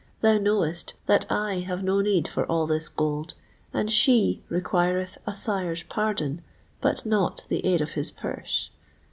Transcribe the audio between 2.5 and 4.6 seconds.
this gold; and she